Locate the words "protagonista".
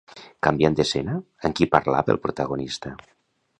2.27-2.97